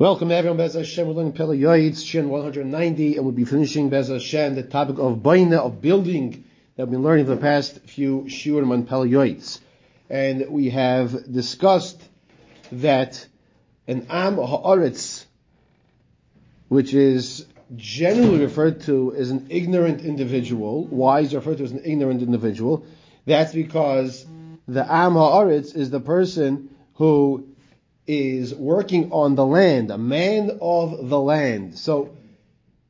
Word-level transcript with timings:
Welcome 0.00 0.30
everyone, 0.30 0.56
Bez 0.56 0.72
Hashem. 0.72 1.06
We're 1.06 1.12
learning 1.12 1.34
Pele 1.34 1.58
Yoetz, 1.58 2.06
Shin 2.06 2.30
190, 2.30 3.16
and 3.16 3.26
we'll 3.26 3.34
be 3.34 3.44
finishing 3.44 3.90
Bez 3.90 4.08
Hashem, 4.08 4.54
the 4.54 4.62
topic 4.62 4.96
of 4.98 5.18
Baina, 5.18 5.58
of 5.58 5.82
building, 5.82 6.44
that 6.76 6.86
we've 6.86 6.92
been 6.92 7.02
learning 7.02 7.26
for 7.26 7.34
the 7.34 7.40
past 7.42 7.80
few 7.80 8.22
shiurim 8.22 8.72
on 8.72 8.86
Pele. 8.86 9.38
And 10.08 10.46
we 10.48 10.70
have 10.70 11.30
discussed 11.30 12.02
that 12.72 13.26
an 13.86 14.06
Am 14.08 14.36
Ha'aretz, 14.36 15.26
which 16.68 16.94
is 16.94 17.44
generally 17.76 18.38
referred 18.38 18.80
to 18.84 19.14
as 19.14 19.30
an 19.30 19.48
ignorant 19.50 20.00
individual, 20.00 20.86
why 20.86 21.20
is 21.20 21.34
referred 21.34 21.58
to 21.58 21.64
as 21.64 21.72
an 21.72 21.82
ignorant 21.84 22.22
individual? 22.22 22.86
That's 23.26 23.52
because 23.52 24.24
the 24.66 24.90
Am 24.90 25.12
Ha'aretz 25.12 25.76
is 25.76 25.90
the 25.90 26.00
person 26.00 26.74
who 26.94 27.49
is 28.10 28.52
working 28.52 29.12
on 29.12 29.36
the 29.36 29.46
land, 29.46 29.92
a 29.92 29.98
man 29.98 30.58
of 30.60 31.08
the 31.08 31.20
land. 31.20 31.78
So 31.78 32.16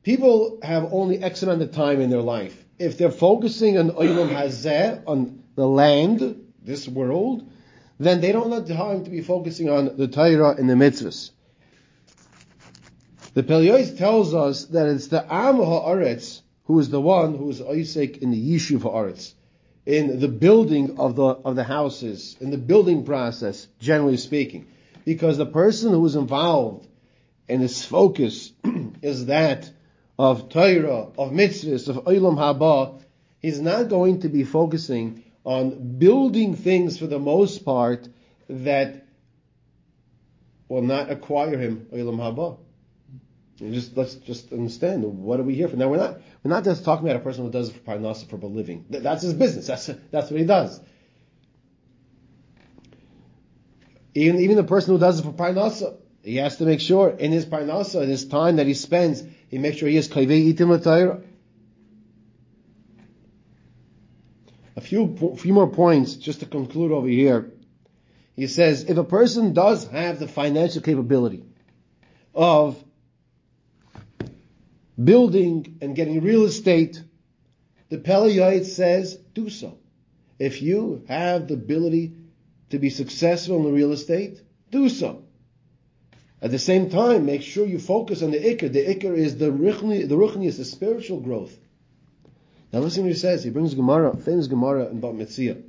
people 0.01 0.57
have 0.63 0.91
only 0.91 1.21
X 1.21 1.43
amount 1.43 1.61
of 1.61 1.71
time 1.71 2.01
in 2.01 2.09
their 2.09 2.23
life. 2.23 2.65
If 2.79 2.97
they're 2.97 3.11
focusing 3.11 3.77
on 3.77 3.91
Olam 3.91 4.29
Hazeh, 4.29 5.03
on 5.05 5.43
the 5.53 5.67
land, 5.67 6.43
this 6.63 6.87
world, 6.87 7.47
then 7.99 8.19
they 8.19 8.31
don't 8.31 8.51
have 8.51 8.67
time 8.67 9.03
to 9.03 9.11
be 9.11 9.21
focusing 9.21 9.69
on 9.69 9.95
the 9.95 10.07
Torah 10.07 10.55
and 10.55 10.67
the 10.67 10.73
mitzvahs. 10.73 11.29
The 13.35 13.43
Pele 13.43 13.67
Yoetz 13.67 13.95
tells 13.99 14.33
us 14.33 14.65
that 14.65 14.87
it's 14.87 15.07
the 15.07 15.23
Am 15.31 15.57
Ha'aretz 15.57 16.41
who 16.65 16.79
is 16.79 16.89
the 16.89 16.99
one 16.99 17.37
who 17.37 17.51
is 17.51 17.61
Isaac 17.61 18.17
in 18.17 18.31
the 18.31 18.55
Yishuv 18.55 18.81
Ha'aretz, 18.81 19.33
in 19.85 20.19
the 20.19 20.27
building 20.27 20.99
of 20.99 21.15
the, 21.15 21.25
of 21.25 21.55
the 21.55 21.63
houses, 21.63 22.37
in 22.41 22.49
the 22.49 22.57
building 22.57 23.05
process, 23.05 23.67
generally 23.79 24.17
speaking 24.17 24.65
because 25.05 25.37
the 25.37 25.45
person 25.45 25.91
who 25.91 26.05
is 26.05 26.15
involved 26.15 26.87
and 27.47 27.61
his 27.61 27.83
focus 27.83 28.51
is 29.01 29.27
that 29.27 29.69
of 30.17 30.49
Torah, 30.49 31.07
of 31.17 31.31
mitzvahs, 31.31 31.87
of 31.89 32.05
Olam 32.05 32.37
Haba, 32.37 33.01
he's 33.39 33.59
not 33.59 33.89
going 33.89 34.21
to 34.21 34.29
be 34.29 34.43
focusing 34.43 35.23
on 35.43 35.97
building 35.97 36.55
things 36.55 36.97
for 36.97 37.07
the 37.07 37.19
most 37.19 37.65
part 37.65 38.07
that 38.47 39.07
will 40.67 40.81
not 40.83 41.09
acquire 41.09 41.57
him 41.57 41.87
Olam 41.91 42.17
Haba. 42.17 42.57
just 43.57 43.97
let's 43.97 44.15
just 44.15 44.53
understand 44.53 45.03
what 45.03 45.39
are 45.39 45.43
we 45.43 45.55
here 45.55 45.67
for? 45.67 45.75
Now 45.75 45.89
we're 45.89 45.97
not 45.97 46.21
we're 46.43 46.51
not 46.51 46.63
just 46.63 46.85
talking 46.85 47.07
about 47.07 47.19
a 47.19 47.23
person 47.23 47.43
who 47.43 47.51
does 47.51 47.69
it 47.69 47.73
for 47.73 47.79
parnasa 47.79 48.29
for 48.29 48.35
a 48.37 48.45
living. 48.45 48.85
That's 48.89 49.23
his 49.23 49.33
business. 49.33 49.67
That's 49.67 49.87
that's 50.11 50.29
what 50.29 50.39
he 50.39 50.45
does. 50.45 50.79
Even, 54.13 54.39
even 54.41 54.55
the 54.57 54.63
person 54.63 54.93
who 54.93 54.99
does 54.99 55.19
it 55.19 55.23
for 55.23 55.31
parnasa, 55.31 55.97
he 56.23 56.37
has 56.37 56.57
to 56.57 56.65
make 56.65 56.81
sure 56.81 57.09
in 57.09 57.31
his 57.31 57.45
parnasa, 57.45 58.03
in 58.03 58.09
his 58.09 58.25
time 58.25 58.57
that 58.57 58.67
he 58.67 58.73
spends, 58.73 59.23
he 59.49 59.57
makes 59.57 59.77
sure 59.77 59.89
he 59.89 59.95
has 59.95 60.07
kavei 60.07 60.53
itim 60.53 60.69
l'tayra. 60.69 61.23
A 64.75 64.81
few, 64.81 65.35
few 65.37 65.53
more 65.53 65.69
points 65.69 66.15
just 66.15 66.39
to 66.39 66.45
conclude 66.45 66.91
over 66.91 67.07
here. 67.07 67.51
He 68.35 68.47
says, 68.47 68.85
if 68.85 68.97
a 68.97 69.03
person 69.03 69.53
does 69.53 69.87
have 69.87 70.19
the 70.19 70.27
financial 70.27 70.81
capability 70.81 71.43
of 72.33 72.81
building 75.01 75.77
and 75.81 75.95
getting 75.95 76.21
real 76.21 76.45
estate, 76.45 77.01
the 77.89 77.97
Pele 77.97 78.63
says, 78.63 79.15
do 79.15 79.49
so. 79.49 79.77
If 80.39 80.61
you 80.61 81.03
have 81.07 81.47
the 81.47 81.55
ability 81.55 82.13
to 82.71 82.79
be 82.79 82.89
successful 82.89 83.57
in 83.57 83.63
the 83.63 83.71
real 83.71 83.91
estate, 83.91 84.41
do 84.71 84.89
so. 84.89 85.23
At 86.41 86.51
the 86.51 86.59
same 86.59 86.89
time, 86.89 87.25
make 87.25 87.43
sure 87.43 87.67
you 87.67 87.77
focus 87.77 88.23
on 88.23 88.31
the 88.31 88.39
ikar. 88.39 88.71
The 88.73 88.85
ikar 88.85 89.15
is 89.15 89.37
the 89.37 89.51
ruchni, 89.51 90.07
the 90.07 90.15
ruchni 90.15 90.47
is 90.47 90.57
the 90.57 90.65
spiritual 90.65 91.19
growth. 91.19 91.55
Now 92.73 92.79
listen 92.79 93.03
to 93.03 93.09
what 93.09 93.13
he 93.13 93.19
says. 93.19 93.43
He 93.43 93.49
brings 93.49 93.75
Gemara, 93.75 94.17
famous 94.17 94.47
Gemara 94.47 94.87
in 94.87 95.01
Bava 95.01 95.15
Metzia. 95.15 95.61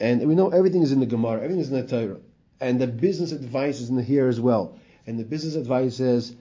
And 0.00 0.26
we 0.26 0.34
know 0.34 0.50
everything 0.50 0.82
is 0.82 0.92
in 0.92 1.00
the 1.00 1.06
Gemara, 1.06 1.36
everything 1.36 1.60
is 1.60 1.70
in 1.70 1.76
the 1.76 1.86
Torah. 1.86 2.20
And 2.60 2.80
the 2.80 2.86
business 2.86 3.32
advice 3.32 3.80
is 3.80 3.88
in 3.88 3.98
here 4.02 4.28
as 4.28 4.40
well. 4.40 4.78
And 5.06 5.18
the 5.18 5.24
business 5.24 5.54
advice 5.54 5.96
says, 5.96 6.34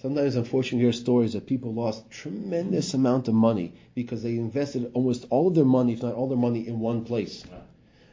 sometimes 0.00 0.36
unfortunately 0.36 0.84
hear 0.84 0.92
stories 0.92 1.34
that 1.34 1.46
people 1.46 1.74
lost 1.74 2.10
tremendous 2.10 2.94
amount 2.94 3.28
of 3.28 3.34
money 3.34 3.74
because 3.94 4.22
they 4.22 4.36
invested 4.36 4.90
almost 4.94 5.26
all 5.30 5.48
of 5.48 5.54
their 5.54 5.64
money, 5.64 5.92
if 5.92 6.02
not 6.02 6.14
all 6.14 6.28
their 6.28 6.38
money, 6.38 6.66
in 6.66 6.80
one 6.80 7.04
place. 7.04 7.44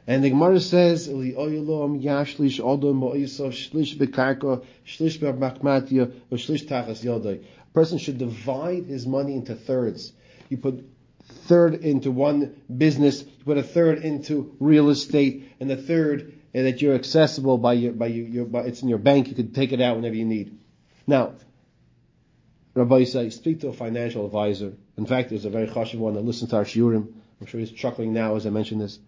And 0.07 0.23
the 0.23 0.29
Gemara 0.29 0.59
says, 0.59 1.07
yashlish 1.07 2.59
shlish 2.59 3.97
bekarka, 3.97 4.63
shlish 4.85 5.21
or 5.23 6.37
shlish 6.37 6.67
tachas 6.67 7.03
A 7.25 7.39
person 7.73 7.97
should 7.97 8.17
divide 8.19 8.85
his 8.85 9.07
money 9.07 9.33
into 9.33 9.55
thirds. 9.55 10.13
You 10.49 10.57
put 10.57 10.87
third 11.47 11.73
into 11.73 12.11
one 12.11 12.61
business, 12.75 13.23
you 13.23 13.45
put 13.45 13.57
a 13.57 13.63
third 13.63 14.03
into 14.03 14.55
real 14.59 14.89
estate, 14.89 15.51
and 15.59 15.69
the 15.69 15.77
third 15.77 16.33
uh, 16.55 16.61
that 16.61 16.81
you're 16.81 16.95
accessible 16.95 17.57
by 17.57 17.73
your, 17.73 17.91
by 17.91 18.07
your, 18.07 18.27
your 18.27 18.45
by, 18.45 18.61
it's 18.61 18.81
in 18.81 18.87
your 18.87 18.99
bank, 18.99 19.27
you 19.27 19.35
can 19.35 19.51
take 19.51 19.73
it 19.73 19.81
out 19.81 19.95
whenever 19.95 20.15
you 20.15 20.25
need. 20.25 20.57
Now, 21.07 21.33
Rabbi 22.75 23.01
Yisai, 23.01 23.33
speak 23.33 23.61
to 23.61 23.69
a 23.69 23.73
financial 23.73 24.25
advisor. 24.25 24.73
In 24.97 25.05
fact, 25.05 25.29
there's 25.29 25.45
a 25.45 25.49
very 25.49 25.67
chashiv 25.67 25.97
one 25.97 26.13
that 26.13 26.23
listens 26.23 26.51
to 26.51 26.57
our 26.57 26.63
shiurim. 26.63 27.11
I'm 27.41 27.47
sure 27.47 27.59
he's 27.59 27.71
chuckling 27.71 28.13
now 28.13 28.35
as 28.35 28.45
I 28.45 28.51
mention 28.51 28.79
this. 28.79 28.99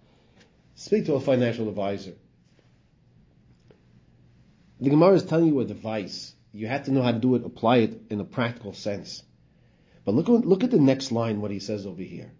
Speak 0.79 1.07
to 1.07 1.15
a 1.15 1.19
financial 1.19 1.69
advisor. 1.69 2.13
The 4.79 4.91
Gemara 4.91 5.15
is 5.15 5.23
telling 5.23 5.47
you 5.47 5.59
a 5.59 5.65
device. 5.65 6.35
You 6.51 6.67
have 6.67 6.85
to 6.85 6.91
know 6.91 7.01
how 7.01 7.11
to 7.11 7.17
do 7.17 7.33
it, 7.33 7.43
apply 7.43 7.77
it 7.77 7.99
in 8.11 8.19
a 8.19 8.23
practical 8.23 8.73
sense. 8.73 9.23
But 10.05 10.13
look, 10.13 10.27
look 10.27 10.63
at 10.63 10.69
the 10.69 10.79
next 10.79 11.11
line, 11.11 11.41
what 11.41 11.49
he 11.49 11.57
says 11.57 11.87
over 11.87 12.03
here. 12.03 12.31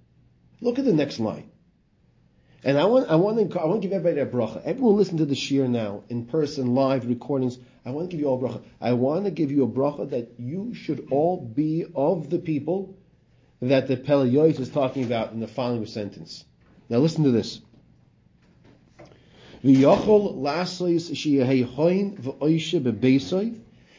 Look 0.62 0.78
at 0.78 0.86
the 0.86 0.94
next 0.94 1.20
line. 1.20 1.50
And 2.64 2.78
I 2.78 2.86
want, 2.86 3.10
I 3.10 3.16
want 3.16 3.52
to, 3.52 3.60
I 3.60 3.66
want 3.66 3.82
to 3.82 3.88
give 3.88 3.96
everybody 3.96 4.22
a 4.22 4.32
bracha. 4.32 4.62
Everyone 4.64 4.98
listen 4.98 5.18
to 5.18 5.26
the 5.26 5.34
shiur 5.34 5.68
now, 5.68 6.04
in 6.08 6.28
person, 6.28 6.76
live 6.76 7.08
recordings. 7.08 7.58
I 7.86 7.90
want 7.90 8.12
to 8.12 8.16
give 8.16 8.22
you 8.22 8.30
all 8.30 8.40
bracha. 8.40 8.62
I 8.80 8.94
want 8.94 9.26
to 9.26 9.32
give 9.32 9.52
you 9.52 9.64
a 9.64 9.68
bracha 9.68 10.12
that 10.12 10.36
you 10.38 10.76
should 10.76 11.08
all 11.10 11.42
be 11.42 11.86
of 11.96 12.30
the 12.30 12.38
people 12.38 13.00
that 13.64 13.88
the 13.88 13.98
Pele 13.98 14.30
is 14.30 14.70
talking 14.70 15.06
about 15.06 15.32
in 15.32 15.40
the 15.40 15.48
following 15.48 15.88
sentence. 15.88 16.46
Now 16.88 17.00
listen 17.00 17.24
to 17.24 17.32
this. 17.32 17.62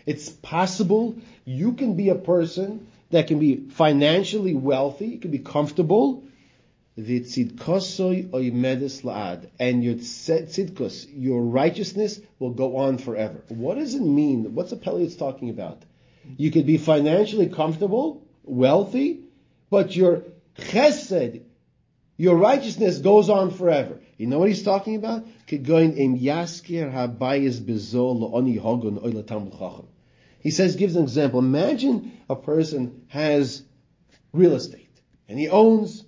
It's 0.07 0.29
possible 0.29 1.17
you 1.45 1.73
can 1.73 1.95
be 1.95 2.09
a 2.09 2.15
person 2.15 2.87
that 3.11 3.27
can 3.27 3.39
be 3.39 3.69
financially 3.71 4.55
wealthy, 4.55 5.07
you 5.07 5.19
can 5.19 5.31
be 5.31 5.39
comfortable, 5.39 6.25
and 6.97 7.07
your 7.07 7.21
tzidkus, 9.95 11.07
your 11.15 11.43
righteousness 11.43 12.21
will 12.39 12.51
go 12.51 12.77
on 12.79 12.99
forever. 12.99 13.41
What 13.49 13.79
does 13.79 13.95
it 13.95 14.03
mean? 14.03 14.55
What's 14.55 14.71
the 14.71 14.77
Pele 14.77 15.09
talking 15.11 15.51
about? 15.51 15.83
You 16.37 16.51
could 16.51 16.67
be 16.67 16.77
financially 16.77 17.49
comfortable, 17.49 18.23
wealthy, 18.45 19.21
but 19.71 19.95
your 19.95 20.25
chesed, 20.59 21.43
your 22.19 22.37
righteousness 22.37 22.99
goes 22.99 23.31
on 23.31 23.53
forever. 23.53 24.01
You 24.17 24.27
know 24.27 24.41
what 24.41 24.49
he's 24.49 24.65
talking 24.65 24.97
about? 24.97 25.25
He 30.41 30.51
says, 30.51 30.77
gives 30.77 30.97
an 30.97 31.03
example. 31.05 31.39
Imagine 31.39 32.21
a 32.29 32.35
person 32.35 33.07
has 33.07 33.63
real 34.33 34.57
estate 34.57 35.01
and 35.29 35.39
he 35.39 35.49
owns 35.49 36.05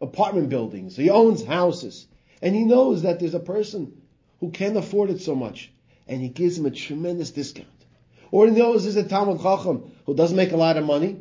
apartment 0.00 0.48
buildings, 0.48 0.96
he 0.96 1.10
owns 1.10 1.44
houses, 1.44 2.08
and 2.42 2.54
he 2.54 2.64
knows 2.64 3.02
that 3.02 3.20
there's 3.20 3.34
a 3.34 3.40
person 3.40 4.02
who 4.40 4.50
can't 4.50 4.76
afford 4.76 5.10
it 5.10 5.20
so 5.20 5.36
much, 5.36 5.72
and 6.08 6.20
he 6.20 6.28
gives 6.28 6.58
him 6.58 6.66
a 6.66 6.70
tremendous 6.70 7.30
discount. 7.30 7.68
Or 8.32 8.46
he 8.46 8.52
knows 8.52 8.82
there's 8.82 8.96
a 8.96 9.08
Talmud 9.08 9.40
Chacham 9.40 9.92
who 10.06 10.14
doesn't 10.14 10.36
make 10.36 10.52
a 10.52 10.56
lot 10.56 10.76
of 10.76 10.84
money. 10.84 11.18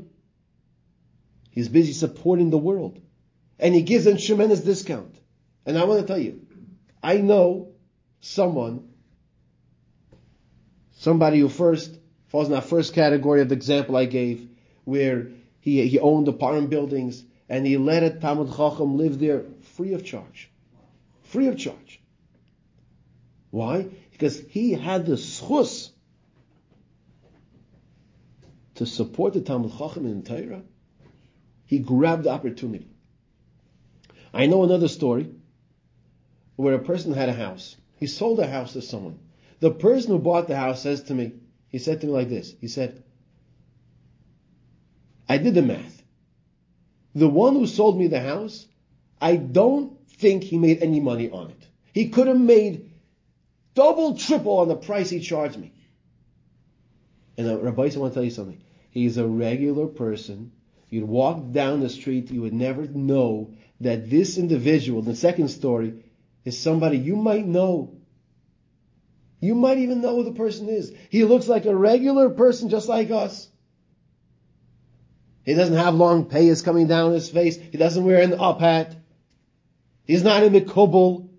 He's 1.52 1.70
busy 1.70 1.94
supporting 1.94 2.50
the 2.50 2.58
world 2.58 3.00
and 3.60 3.74
he 3.74 3.82
gives 3.82 4.06
them 4.06 4.18
tremendous 4.18 4.62
discount. 4.62 5.16
And 5.66 5.78
I 5.78 5.86
want 5.86 6.02
to 6.02 6.08
tell 6.08 6.20
you, 6.20 6.46
I 7.02 7.18
know 7.18 7.70
someone, 8.20 8.90
somebody 10.94 11.40
who 11.40 11.50
first 11.50 11.98
falls 12.28 12.48
in 12.48 12.54
that 12.54 12.66
first 12.66 12.94
category 12.94 13.42
of 13.42 13.50
the 13.50 13.56
example 13.56 13.96
I 13.96 14.06
gave, 14.06 14.48
where 14.84 15.30
he, 15.60 15.88
he 15.88 16.00
owned 16.00 16.28
apartment 16.28 16.70
buildings 16.70 17.24
and 17.48 17.66
he 17.66 17.78
let 17.78 18.04
a 18.04 18.10
Talmud 18.10 18.56
Chacham 18.56 18.98
live 18.98 19.20
there 19.20 19.46
free 19.76 19.94
of 19.94 20.04
charge. 20.04 20.50
Free 21.24 21.48
of 21.48 21.58
charge. 21.58 22.02
Why? 23.52 23.88
Because 24.12 24.40
he 24.50 24.72
had 24.72 25.06
the 25.06 25.14
schus 25.14 25.92
to 28.76 28.86
support 28.86 29.34
the 29.34 29.42
Talmud 29.42 29.72
Chacham 29.78 30.06
in 30.06 30.24
Torah. 30.24 30.62
He 31.66 31.80
grabbed 31.80 32.24
the 32.24 32.30
opportunity. 32.30 32.95
I 34.36 34.48
know 34.48 34.66
another 34.66 34.90
story 34.90 35.30
where 36.58 36.74
a 36.74 36.80
person 36.80 37.14
had 37.14 37.30
a 37.30 37.34
house. 37.34 37.78
He 37.96 38.06
sold 38.06 38.42
a 38.42 38.48
house 38.48 38.74
to 38.74 38.82
someone. 38.82 39.18
The 39.62 39.72
person 39.72 40.12
who 40.12 40.20
bought 40.20 40.50
the 40.50 40.58
house 40.58 40.82
says 40.82 41.04
to 41.04 41.14
me, 41.14 41.32
he 41.70 41.78
said 41.78 42.02
to 42.02 42.08
me 42.08 42.12
like 42.14 42.28
this, 42.28 42.54
he 42.60 42.68
said, 42.68 43.02
I 45.30 45.38
did 45.38 45.56
the 45.56 45.62
math. 45.62 46.04
The 47.16 47.30
one 47.30 47.54
who 47.54 47.66
sold 47.66 47.98
me 47.98 48.08
the 48.08 48.20
house, 48.20 48.68
I 49.22 49.38
don't 49.38 49.98
think 50.10 50.44
he 50.44 50.58
made 50.58 50.84
any 50.84 51.00
money 51.00 51.30
on 51.30 51.52
it. 51.52 51.68
He 51.94 52.10
could 52.10 52.28
have 52.28 52.40
made 52.40 52.92
double, 53.74 54.18
triple 54.18 54.58
on 54.58 54.68
the 54.68 54.76
price 54.76 55.10
he 55.10 55.22
charged 55.22 55.58
me. 55.58 55.72
And 57.38 57.48
uh, 57.48 57.58
Rabbi, 57.60 57.84
I 57.84 57.98
want 57.98 58.12
to 58.12 58.16
tell 58.16 58.24
you 58.24 58.32
something. 58.32 58.62
He's 58.92 59.16
a 59.16 59.26
regular 59.26 59.88
person. 59.88 60.52
You'd 60.90 61.08
walk 61.08 61.54
down 61.54 61.80
the 61.80 61.90
street, 61.90 62.32
you 62.32 62.42
would 62.42 62.54
never 62.54 62.86
know 62.86 63.54
that 63.82 64.10
this 64.10 64.38
individual, 64.38 65.02
the 65.02 65.16
second 65.16 65.50
story, 65.50 66.04
is 66.44 66.58
somebody 66.58 66.98
you 66.98 67.16
might 67.16 67.46
know. 67.46 67.96
You 69.40 69.56
might 69.56 69.80
even 69.80 70.02
know 70.02 70.16
who 70.16 70.24
the 70.24 70.32
person 70.32 70.70
is. 70.70 70.94
He 71.10 71.24
looks 71.24 71.48
like 71.48 71.66
a 71.66 71.76
regular 71.76 72.30
person 72.30 72.70
just 72.70 72.88
like 72.88 73.12
us. 73.12 73.50
He 75.44 75.54
doesn't 75.54 75.76
have 75.76 75.96
long 75.96 76.26
payas 76.26 76.64
coming 76.64 76.88
down 76.88 77.14
his 77.14 77.30
face. 77.30 77.58
He 77.58 77.78
doesn't 77.78 78.04
wear 78.04 78.22
an 78.22 78.34
up 78.34 78.60
hat. 78.60 78.96
He's 80.06 80.24
not 80.24 80.44
in 80.44 80.54
the 80.54 80.62
kubble. 80.62 81.30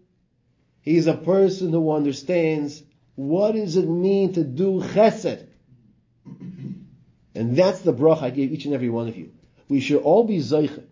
He's 0.80 1.06
a 1.06 1.14
person 1.14 1.70
who 1.70 1.90
understands 1.90 2.82
what 3.16 3.52
does 3.52 3.76
it 3.76 3.88
mean 3.88 4.34
to 4.34 4.44
do 4.44 4.80
chesed. 4.80 5.46
And 7.34 7.56
that's 7.56 7.80
the 7.80 7.92
bracha 7.92 8.22
I 8.22 8.30
gave 8.30 8.52
each 8.52 8.64
and 8.66 8.74
every 8.74 8.88
one 8.88 9.08
of 9.08 9.16
you. 9.16 9.32
We 9.68 9.80
should 9.80 10.02
all 10.02 10.24
be 10.24 10.38
zeicha 10.38 10.84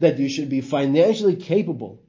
that 0.00 0.18
you 0.18 0.28
should 0.28 0.48
be 0.48 0.60
financially 0.60 1.36
capable 1.36 2.00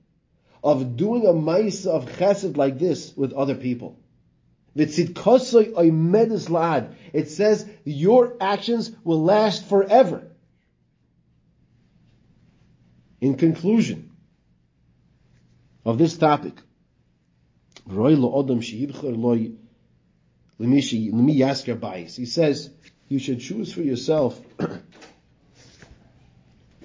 of 0.63 0.97
doing 0.97 1.25
a 1.25 1.33
maisa 1.33 1.87
of 1.87 2.05
chesed 2.17 2.57
like 2.57 2.77
this 2.79 3.15
with 3.15 3.33
other 3.33 3.55
people. 3.55 3.97
It 4.75 4.91
says 7.29 7.69
your 7.85 8.35
actions 8.39 8.91
will 9.03 9.23
last 9.23 9.65
forever. 9.65 10.27
In 13.19 13.35
conclusion 13.35 14.11
of 15.85 15.97
this 15.97 16.17
topic, 16.17 16.53
he 22.15 22.25
says 22.25 22.69
you 23.09 23.19
should 23.19 23.39
choose 23.39 23.73
for 23.73 23.81
yourself 23.81 24.39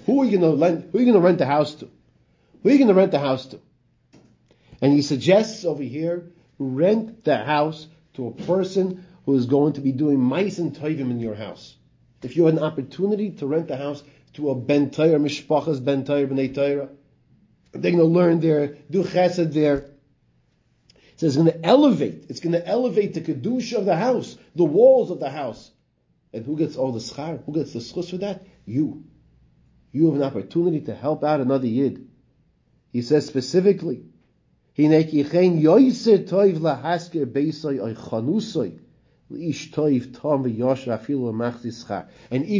who 0.05 0.21
are 0.21 0.25
you 0.25 0.37
going 0.37 0.51
to 0.51 0.57
lend, 0.57 0.89
who 0.91 0.97
are 0.97 1.01
you 1.01 1.11
going 1.11 1.21
to 1.21 1.25
rent 1.25 1.39
the 1.39 1.45
house 1.45 1.75
to? 1.75 1.89
Who 2.61 2.69
are 2.69 2.71
you 2.71 2.77
going 2.77 2.89
to 2.89 2.93
rent 2.93 3.11
the 3.11 3.19
house 3.19 3.47
to? 3.47 3.59
And 4.81 4.93
he 4.93 5.01
suggests 5.01 5.65
over 5.65 5.83
here, 5.83 6.31
rent 6.59 7.23
the 7.23 7.37
house 7.37 7.87
to 8.13 8.27
a 8.27 8.31
person 8.31 9.05
who 9.25 9.35
is 9.35 9.45
going 9.45 9.73
to 9.73 9.81
be 9.81 9.91
doing 9.91 10.19
maasim 10.19 10.77
toivim 10.77 11.11
in 11.11 11.19
your 11.19 11.35
house. 11.35 11.75
If 12.21 12.35
you 12.35 12.45
have 12.45 12.57
an 12.57 12.63
opportunity 12.63 13.31
to 13.31 13.47
rent 13.47 13.67
the 13.67 13.77
house 13.77 14.03
to 14.33 14.49
a 14.49 14.55
ben 14.55 14.91
Torah, 14.91 15.19
mishpachas 15.19 15.83
ben 15.83 16.05
Torah, 16.05 16.27
b'nei 16.27 16.53
Torah, 16.53 16.89
they're 17.71 17.91
going 17.91 17.97
to 17.97 18.03
learn 18.05 18.39
there, 18.39 18.77
do 18.89 19.03
chesed 19.03 19.53
there. 19.53 19.89
Says 21.17 21.35
it's 21.35 21.37
going 21.37 21.47
to 21.47 21.65
elevate, 21.65 22.25
it's 22.29 22.41
going 22.41 22.53
to 22.53 22.65
elevate 22.65 23.13
the 23.13 23.21
kedusha 23.21 23.77
of 23.77 23.85
the 23.85 23.95
house, 23.95 24.37
the 24.55 24.65
walls 24.65 25.11
of 25.11 25.19
the 25.19 25.29
house. 25.29 25.71
And 26.33 26.45
who 26.45 26.57
gets 26.57 26.75
all 26.75 26.91
the 26.91 26.99
schar? 26.99 27.43
Who 27.45 27.53
gets 27.53 27.71
the 27.73 27.79
schus 27.79 28.09
for 28.09 28.17
that? 28.17 28.45
You. 28.65 29.05
You 29.95 30.07
have 30.07 30.15
an 30.15 30.23
opportunity 30.23 30.81
to 30.81 30.93
help 30.93 31.23
out 31.23 31.39
another 31.39 31.67
yid. 31.67 32.09
He 32.91 33.01
says 33.01 33.25
specifically, 33.25 34.03
and 34.77 34.93
even 34.93 35.07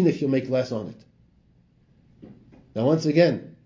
if 0.08 0.22
you 0.22 0.30
make 0.30 0.50
less 0.50 0.72
on 0.72 0.88
it. 0.88 1.04
Now 2.74 2.86
once 2.86 3.06
again, 3.06 3.58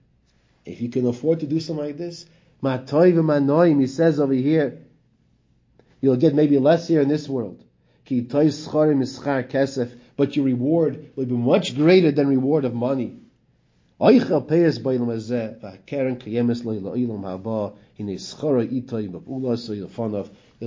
if 0.66 0.82
you 0.82 0.90
can 0.90 1.06
afford 1.06 1.42
to 1.42 1.46
do 1.46 1.60
something 1.60 1.86
like 1.86 1.98
this, 1.98 2.26
he 2.64 3.86
says 3.86 4.20
over 4.20 4.34
here, 4.34 4.82
you'll 6.02 6.16
get 6.16 6.34
maybe 6.34 6.58
less 6.58 6.88
here 6.88 7.02
in 7.02 7.08
this 7.08 7.30
world. 7.30 7.64
But 10.18 10.36
your 10.36 10.46
reward 10.46 11.12
will 11.16 11.26
be 11.28 11.36
much 11.36 11.76
greater 11.76 12.12
than 12.12 12.28
reward 12.28 12.66
of 12.66 12.74
money. 12.74 13.20
He'll 14.02 14.42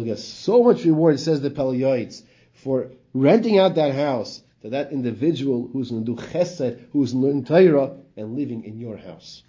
get 0.04 0.18
so 0.18 0.62
much 0.62 0.84
reward, 0.84 1.18
says 1.18 1.40
the 1.40 1.50
Pele 1.50 1.78
Yoetz, 1.78 2.22
for 2.52 2.90
renting 3.14 3.58
out 3.58 3.76
that 3.76 3.94
house 3.94 4.42
to 4.60 4.70
that 4.70 4.92
individual 4.92 5.66
who's 5.72 5.90
going 5.90 6.04
to 6.04 6.14
do 6.14 6.20
chesed, 6.20 6.78
who's 6.92 7.14
in 7.14 7.44
Torah, 7.44 7.96
and 8.18 8.36
living 8.36 8.64
in 8.64 8.78
your 8.78 8.98
house. 8.98 9.42